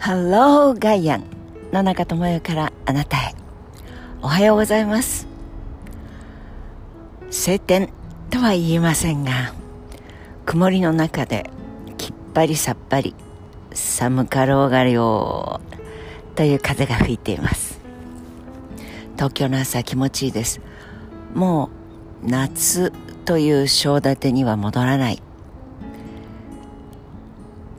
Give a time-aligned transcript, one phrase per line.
[0.00, 1.24] ハローガイアン
[1.74, 3.34] 野中智代からあなたへ。
[4.22, 5.28] おはようございます。
[7.30, 7.90] 晴天
[8.30, 9.52] とは言いませんが
[10.46, 11.50] 曇りの中で
[11.98, 13.14] きっぱりさっぱり
[13.74, 15.60] 寒かろうがよ
[16.34, 17.78] という風が吹いています。
[19.16, 20.62] 東京の朝気持ちいいです。
[21.34, 21.68] も
[22.24, 22.90] う夏
[23.26, 25.22] という章立てには戻らない。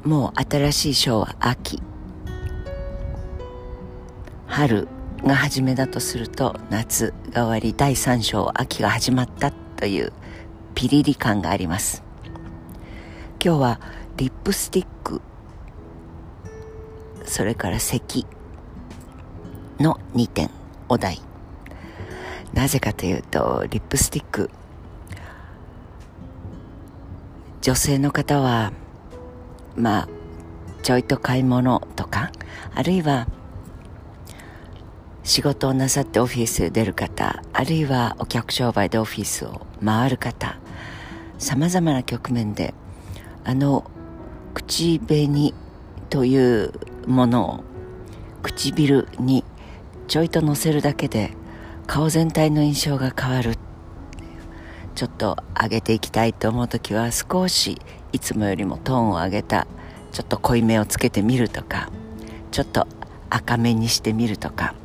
[0.03, 1.81] もう新しい章は秋。
[4.61, 4.87] 春
[5.23, 10.13] が初めだとすると夏が終わり第3章秋が始まったという
[10.75, 12.03] ピリリ感があります。
[13.43, 13.81] 今日は
[14.17, 15.19] リップスティック
[17.25, 18.27] それから咳
[19.79, 20.51] の2点
[20.89, 21.19] お題。
[22.53, 24.51] なぜかというとリップスティック
[27.63, 28.73] 女性の方は
[29.75, 30.09] まあ
[30.83, 32.31] ちょいと買い物とか
[32.75, 33.25] あるいは
[35.23, 40.57] 仕事をなさってオフィスへ出る方あるいはお客商売でオフィスを回る方
[41.37, 42.73] さまざまな局面で
[43.43, 43.89] あの
[44.53, 45.53] 口紅
[46.09, 46.73] という
[47.07, 47.63] ものを
[48.43, 49.43] 唇に
[50.07, 51.31] ちょいとのせるだけで
[51.87, 53.57] 顔全体の印象が変わる。
[54.95, 59.67] ちょっと上げていきたいと思う時は少しいつもよりもトーンを上げた
[60.11, 61.89] ちょっと濃いめをつけてみるとか
[62.51, 62.87] ちょっと
[63.29, 64.75] 赤めにしてみるとか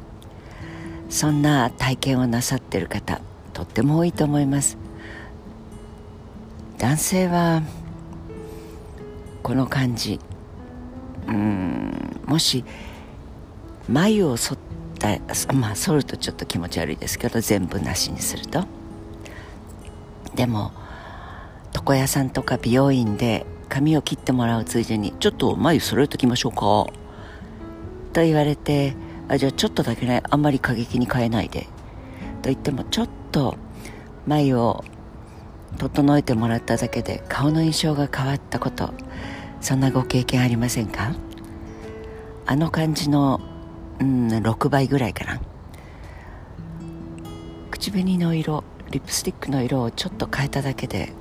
[1.08, 3.20] そんな体験をなさってる方
[3.52, 4.76] とっても多いと思います。
[6.78, 7.62] 男性は
[9.42, 10.20] この感じ。
[11.26, 12.64] うんもし
[13.88, 14.58] 眉を剃っ
[14.98, 15.18] た
[15.54, 18.64] まあ剃るとちょっと気持ち悪いですけど全部なしにすると。
[20.34, 20.72] でも
[21.74, 26.60] 床屋さんとか美容院で髪を切ってもらうついでにちょっと眉揃えときましょうか。
[28.12, 28.94] と言われて
[29.28, 31.68] あじゃあちょっとだけねあんまり過激に変えないで。
[32.42, 33.56] と言ってもちょっと
[34.26, 34.84] 眉を
[35.78, 38.94] 整えてもらっただけで顔の印象が変わったこと
[39.60, 41.12] そんなご経験ありませんか？
[42.46, 43.40] あの感じの、
[43.98, 45.40] うん、6倍ぐらいかな。
[47.70, 51.12] 口紅の色リップスティックの色をちょっと変えただけで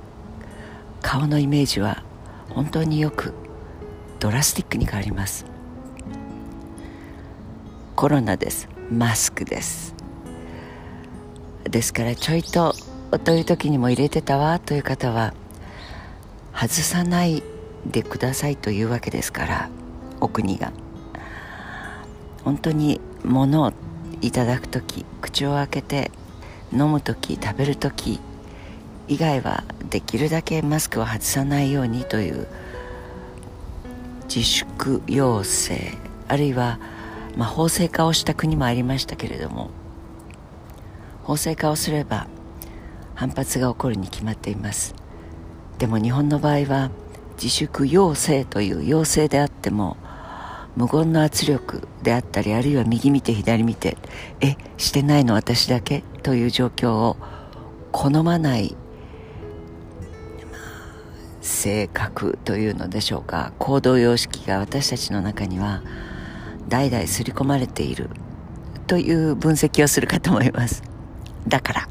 [1.02, 2.04] 顔のイメージは
[2.50, 3.34] 本当によく
[4.20, 5.44] ドラスティックに変わります。
[7.96, 8.68] コロナです。
[8.92, 9.94] マスクです。
[11.64, 12.74] ですからちょいと
[13.24, 15.32] という時にも入れてたわという方は
[16.52, 17.42] 外さない
[17.86, 19.70] でくださいというわけですから
[20.20, 20.72] お国が。
[22.44, 23.72] 本当に物を
[24.20, 26.10] いただく時口を開けて
[26.72, 28.20] 飲む時食べる時
[29.08, 32.46] 以外はできるだけマスクを外さないようにという
[34.28, 35.96] 自粛要請
[36.28, 36.78] あるいは
[37.36, 39.70] まあ、法制化をした国もありましたけれども
[41.22, 42.26] 法制化をすれば
[43.14, 44.94] 反発が起こるに決まっています。
[45.78, 46.90] でも日本の場合は
[47.36, 49.98] 自粛要請という要請であっても
[50.76, 53.96] 無言の圧力であったりあるいは右見て左見て
[54.40, 56.02] えしてないの私だけ？
[56.22, 57.16] という状況を
[57.92, 58.74] 好まない
[61.40, 63.52] 性格というのでしょうか。
[63.58, 65.82] 行動様式が私たちの中には
[66.68, 68.10] 代々刷り込まれている
[68.86, 70.82] という分析をするかと思います。
[71.46, 71.88] だから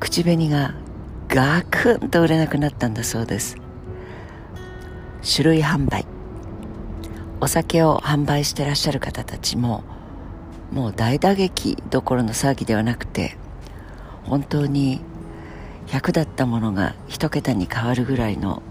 [0.00, 0.74] 口紅が
[1.28, 3.56] ガクンと売れなくなったんだそうです。
[5.22, 6.06] 種類販売。
[7.40, 9.84] お酒を販売してらっしゃる方たちも
[10.72, 13.36] もう大打撃どころの騒ぎではなくて
[14.22, 15.00] 本当に
[15.88, 18.62] 100だったものが1桁に変わるぐらいの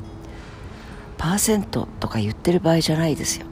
[1.17, 3.45] パーセントとか言ってる場合じゃないですよ。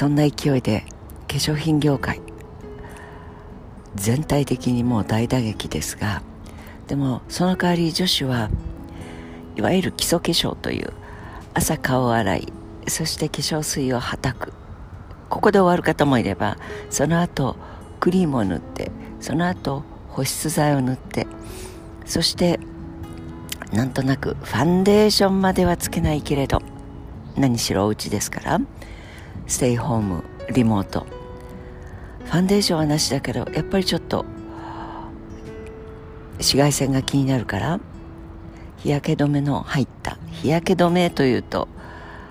[0.00, 0.86] そんな勢いで
[1.28, 2.22] 化粧品業界
[3.96, 6.22] 全体的にもう大打撃ですが
[6.86, 8.48] でもその代わり女子は
[9.56, 10.94] いわゆる基礎化粧という
[11.52, 12.52] 朝顔を洗い
[12.88, 14.54] そして化粧水をはたく
[15.28, 16.56] ここで終わる方もいれば
[16.88, 17.56] その後
[18.00, 18.90] クリームを塗って
[19.20, 21.26] その後保湿剤を塗って
[22.06, 22.58] そして
[23.70, 26.62] なんとなくファンデーションまではつけないけれど
[27.36, 28.60] 何しろお家ですから
[29.50, 30.22] ステイホーム
[30.54, 31.08] リモート
[32.24, 34.24] ファンデーションはなしだけどやっぱりちょっと
[36.34, 37.80] 紫外線が気になるから
[38.76, 41.66] 日焼け止めの入った日焼け止めというと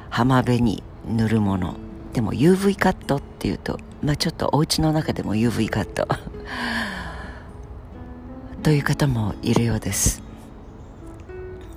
[0.10, 1.76] 浜辺に塗るもの。
[2.14, 6.08] でも UV カットっていうとまあちょっとお家の中でも UV カット。
[8.64, 10.24] という方もいるようです。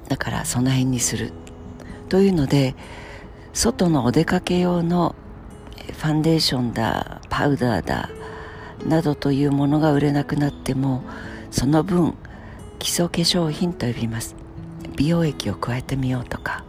[0.08, 1.32] だからその辺にする。
[2.08, 2.76] というので
[3.52, 5.16] 外のお出かけ用の
[5.88, 8.10] ファンデーションだパウダーだ
[8.86, 11.02] などというものが売れなくなっても
[11.50, 12.14] その分
[12.78, 14.34] 基礎化粧品と呼びます。
[14.96, 16.64] 美容液を加えてみようとか。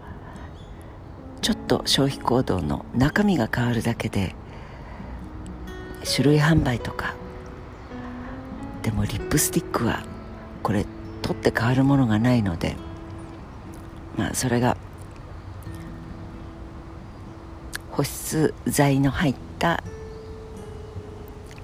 [1.42, 4.34] ちょっと消費行動の中身が変わるだけで
[6.06, 7.16] 種類販売とか。
[8.82, 10.04] でもリップスティックは
[10.62, 10.86] これ
[11.22, 12.76] 取って変わるものがないので
[14.18, 14.78] まあそれが
[17.94, 19.84] 保湿剤の入った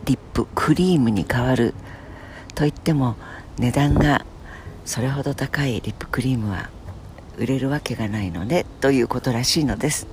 [0.05, 1.73] リップクリームに変わる
[2.53, 3.15] といっても
[3.57, 4.25] 値段が
[4.85, 6.69] それほど高いリップクリームは
[7.37, 10.07] 売れるわけがないのでということらしいのです。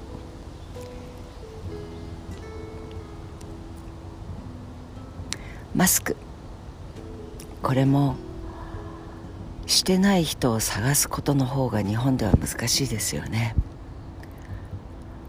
[5.74, 6.16] マスク。
[7.62, 8.16] これも
[9.66, 13.54] してない人を探すことの方が日本では難しいですよね。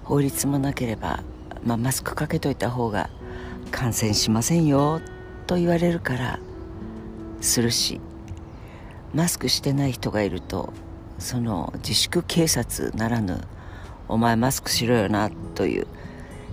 [0.07, 1.21] 法律もなければ、
[1.65, 3.09] まあ、マスクかけといた方が
[3.71, 5.01] 感染しませんよ
[5.47, 6.39] と言われるから
[7.41, 7.99] するし
[9.13, 10.71] マスクしてない人がいると
[11.19, 13.41] その自粛警察ならぬ
[14.07, 15.87] お前マスクしろよなという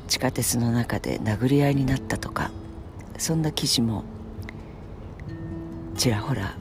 [0.09, 2.51] 地下鉄の中で殴り合いになったとか
[3.19, 4.03] そんな記事も
[5.97, 6.57] ちらほら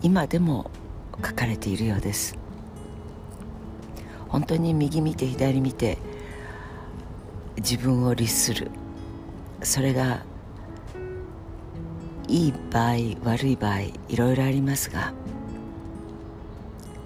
[0.00, 0.70] 今でも
[1.22, 2.41] 書かれているようです。
[4.32, 5.98] 本当に右見て左見て
[7.58, 8.70] 自分を律する。
[9.62, 10.24] それが
[12.26, 12.94] いい場合
[13.24, 15.12] 悪い場合いろいろありますが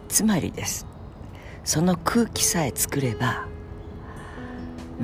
[0.09, 0.87] つまりです。
[1.65, 3.47] その空気さえ作れば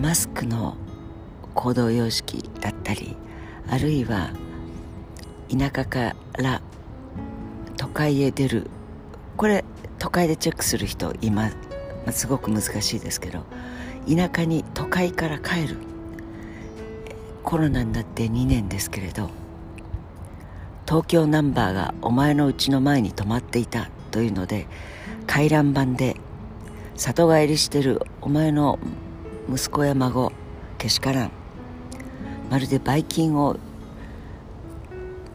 [0.01, 0.77] マスクの
[1.55, 3.17] 行動様式だったり
[3.69, 4.31] あるいは
[5.51, 6.63] 田舎から
[7.77, 8.71] 都会へ出る。
[9.37, 9.65] これ
[9.99, 11.51] 都会でチェックする人今、ま、
[12.11, 13.45] すごく難しいですけど
[14.09, 15.77] 田舎に都会から帰る。
[17.43, 19.29] コロナになって2年ですけれど
[20.87, 24.67] 東京ナンバーがお前の家の前に止まっていたというので
[25.27, 26.17] 回覧板で
[26.97, 28.79] 里帰りしてるお前の
[29.53, 30.33] 息子や孫
[30.79, 31.31] けしからん。
[32.51, 33.57] まるでばい菌を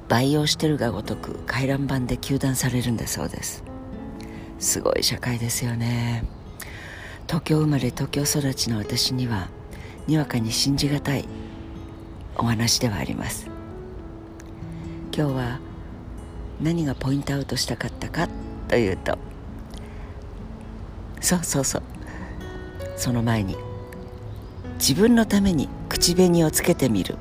[0.07, 3.63] 培養してるがごとく回覧板で糾弾されるんだそうです。
[4.59, 6.36] すごい社会ですよね。
[7.27, 9.49] 東京生まれ東京育ちの私には
[10.07, 11.27] にわかに信じがたい
[12.37, 13.49] お話ではあります。
[15.13, 15.59] 今日は
[16.61, 18.29] 何がポイントアウトしたかったか
[18.69, 19.17] というと
[21.19, 21.83] そうそうそう。
[22.95, 23.57] その前に
[24.75, 27.15] 自分のために口紅をつけてみる。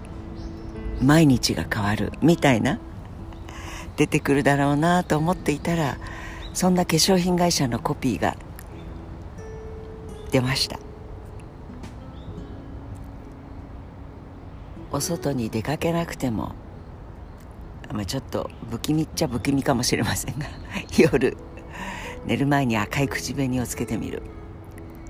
[1.02, 2.12] 毎日が変わる。
[2.23, 2.79] みたいな
[3.97, 5.99] 出てくるだろうなと思っていたら
[6.55, 8.37] そんな化粧品会社のコピーが
[10.37, 10.79] 出ました。
[14.93, 16.55] お外に出かけなくても、
[17.91, 20.47] ま、ちょっと不気味っちゃ不気味かもしれませんが
[20.99, 21.37] 夜
[22.27, 24.23] 寝る前に赤い口紅をつけてみる。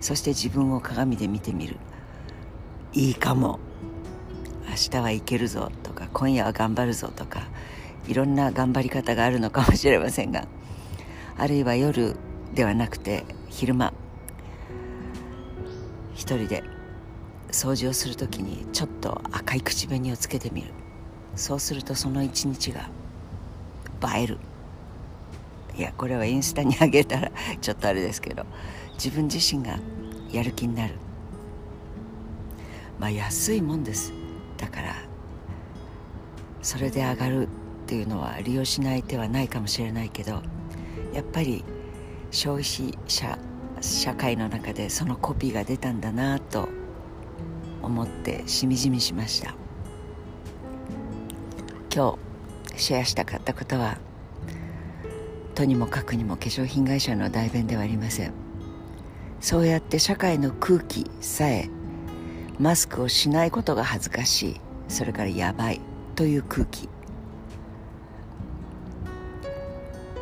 [0.01, 1.77] そして自分を鏡で見てみる。
[2.93, 3.59] いいかも。
[4.69, 7.49] 明日はいけるぞとか今夜は頑張るぞとか
[8.07, 10.47] いろんな頑張り方があるのかもしれませんが
[11.39, 12.17] あるいは夜
[12.53, 13.95] ではなくて昼間
[16.17, 16.65] 一人で
[17.53, 20.73] 掃除をする時にちょっと赤い口紅をつけてみる。
[21.37, 22.89] そうするとその一日が
[24.17, 24.39] 映える。
[25.77, 27.31] いやこれはインスタにあげたら
[27.61, 28.47] ちょっとあれですけど
[28.95, 29.79] 自分自身が
[30.33, 30.95] やる気になる。
[32.99, 34.13] まあ安いもんです。
[34.57, 34.95] だから
[36.63, 37.49] それで上がるっ
[37.87, 40.43] ていうのは利用しない手はないかもしれないけど
[41.13, 41.63] やっぱり
[42.31, 43.39] 消費者
[43.81, 46.69] 社会の中でそのコピーが出たんだなと
[47.83, 49.55] 思ってしみじみしました。
[51.95, 52.19] 今
[52.75, 53.99] 日シェアしたかったことは
[55.55, 58.33] とにもかくにも化粧品会社の代弁ではありません。
[59.41, 61.71] そうやって社会の空気さえ
[62.59, 65.81] マスクをしないことが恥ずかしいそれからやばい
[66.15, 66.89] という空気。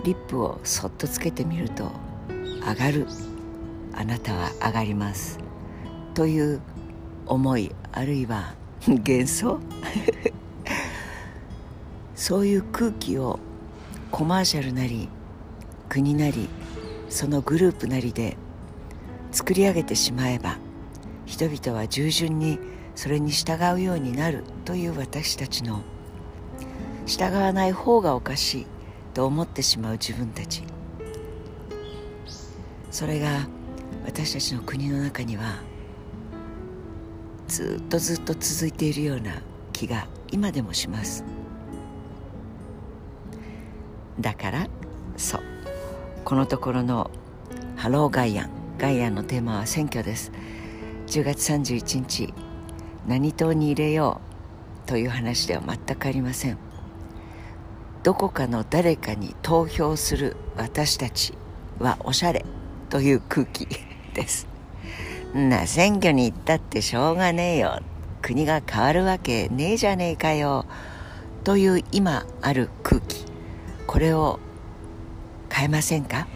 [0.05, 1.91] リップをそっとつけてみると
[2.69, 3.07] 上がる。
[3.97, 5.39] あなたは上がります。
[6.15, 6.61] という
[7.27, 8.55] 思いあるいは
[8.87, 9.61] 幻想？
[12.15, 13.39] そういう空気を
[14.11, 15.09] コマーシャルなり
[15.89, 16.49] 国なり
[17.09, 18.37] そのグループなりで
[19.33, 20.59] 作り上げてしまえば
[21.27, 22.59] 人々は従順に
[22.95, 25.83] それに従うようになるという私たちの
[27.07, 28.67] 従わない方がおかしい
[29.13, 30.63] と思ってしまう自分たち。
[32.91, 33.49] それが
[34.05, 35.63] 私たちの国の中には
[37.49, 41.25] ずっとずっと続いているような気が今でもします。
[44.19, 44.69] だから
[45.17, 45.43] そう。
[46.25, 47.11] このところの
[47.77, 50.33] 「ハローガイアン」ガイアンのテーマは選挙です。
[51.07, 52.35] 10月31日
[53.07, 54.21] 何党に入れよ
[54.85, 56.59] うという話では全くありません。
[58.03, 61.35] どこかの誰かに投票する私たち
[61.79, 62.45] はおしゃれ。
[62.95, 63.67] という空気
[64.15, 64.47] です。
[65.35, 67.81] な選挙に行ったってしょうがねえよ。
[68.23, 70.65] 国が変わるわけねえじゃねえかよ。
[71.43, 73.25] という今ある空気。
[73.89, 74.39] これを
[75.51, 76.29] 変えませんか？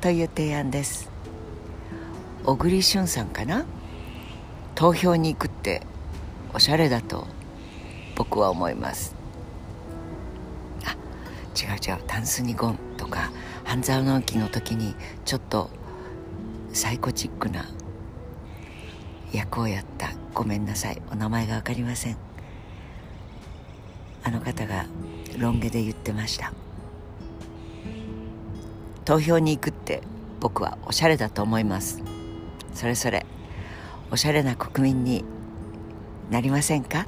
[0.00, 1.08] という提案です。
[2.44, 3.64] 小栗旬さんかな？
[4.74, 5.82] 投票に行くって
[6.52, 7.28] おしゃれだと
[8.16, 9.14] 僕は思います。
[10.84, 10.96] あ
[11.56, 12.02] 違う違う。
[12.08, 13.30] タンスにゴンとか
[13.66, 14.94] 半沢直樹の時に
[15.24, 15.70] ちょっと
[16.72, 17.66] サイコチックな
[19.32, 20.12] 役をやった。
[20.32, 21.02] ごめんなさい。
[21.10, 22.16] お名前が分かりません。
[24.22, 24.86] あの方が
[25.38, 26.52] ロン毛で言ってました。
[29.04, 30.02] 投票に行くって
[30.40, 32.02] 僕はおしゃれだと思います。
[32.72, 33.26] それそれ
[34.10, 35.24] おしゃれな国民に
[36.30, 37.06] なりませんか？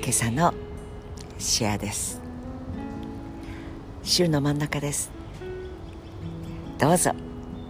[0.00, 0.54] 今朝の
[1.38, 2.19] シェアです。
[4.10, 5.12] 週の真ん中です。
[6.78, 7.12] どうぞ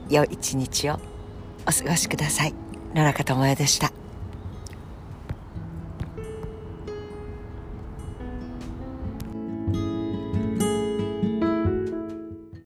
[0.08, 0.98] 良い一日を
[1.68, 2.54] お過ごしください。
[2.94, 3.92] 野中智也でした。